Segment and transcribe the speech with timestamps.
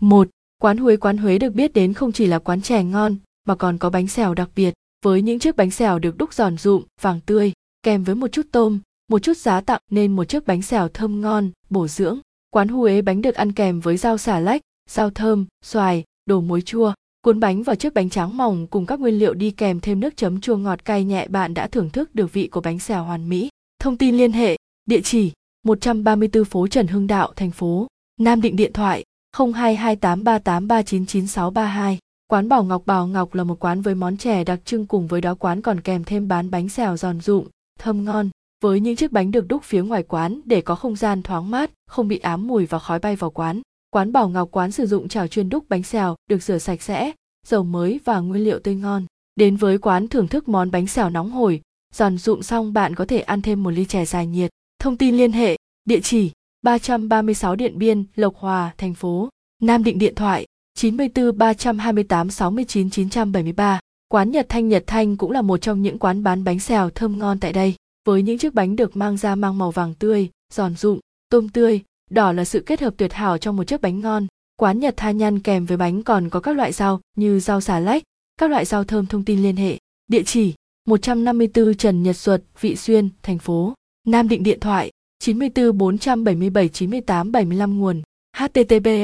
[0.00, 0.28] 1.
[0.58, 3.16] Quán Huế Quán Huế được biết đến không chỉ là quán chè ngon,
[3.48, 4.74] mà còn có bánh xèo đặc biệt,
[5.04, 7.52] với những chiếc bánh xèo được đúc giòn rụm, vàng tươi,
[7.82, 8.78] kèm với một chút tôm,
[9.08, 12.18] một chút giá tặng nên một chiếc bánh xèo thơm ngon, bổ dưỡng.
[12.50, 16.62] Quán Huế bánh được ăn kèm với rau xà lách, rau thơm, xoài, đồ muối
[16.62, 20.00] chua, cuốn bánh vào chiếc bánh tráng mỏng cùng các nguyên liệu đi kèm thêm
[20.00, 23.04] nước chấm chua ngọt cay nhẹ bạn đã thưởng thức được vị của bánh xèo
[23.04, 23.48] hoàn mỹ.
[23.78, 24.56] Thông tin liên hệ,
[24.86, 25.32] địa chỉ
[25.62, 27.86] 134 phố Trần Hưng Đạo, thành phố
[28.20, 29.04] Nam Định điện thoại
[29.34, 31.96] 022838399632.
[32.26, 35.20] Quán Bảo Ngọc Bảo Ngọc là một quán với món chè đặc trưng cùng với
[35.20, 37.46] đó quán còn kèm thêm bán bánh xèo giòn rụm,
[37.78, 38.30] thơm ngon.
[38.62, 41.70] Với những chiếc bánh được đúc phía ngoài quán để có không gian thoáng mát,
[41.86, 43.60] không bị ám mùi và khói bay vào quán.
[43.90, 47.12] Quán Bảo Ngọc quán sử dụng chảo chuyên đúc bánh xèo, được rửa sạch sẽ,
[47.46, 49.06] dầu mới và nguyên liệu tươi ngon.
[49.36, 51.60] Đến với quán thưởng thức món bánh xèo nóng hổi,
[51.94, 54.50] giòn rụm xong bạn có thể ăn thêm một ly chè dài nhiệt.
[54.78, 56.30] Thông tin liên hệ, địa chỉ
[56.64, 59.28] 336 Điện Biên, Lộc Hòa, thành phố
[59.62, 63.80] Nam Định điện thoại 94 328 69 973.
[64.08, 67.18] Quán Nhật Thanh Nhật Thanh cũng là một trong những quán bán bánh xèo thơm
[67.18, 67.74] ngon tại đây.
[68.06, 70.98] Với những chiếc bánh được mang ra mang màu vàng tươi, giòn rụm,
[71.30, 74.26] tôm tươi, đỏ là sự kết hợp tuyệt hảo trong một chiếc bánh ngon.
[74.56, 77.78] Quán Nhật Tha Nhăn kèm với bánh còn có các loại rau như rau xà
[77.78, 78.02] lách,
[78.36, 79.78] các loại rau thơm thông tin liên hệ.
[80.08, 80.54] Địa chỉ
[80.86, 83.74] 154 Trần Nhật Duật, Vị Xuyên, thành phố
[84.06, 84.90] Nam Định điện thoại
[85.24, 88.02] 94 477 98 75 nguồn.
[88.36, 88.94] Https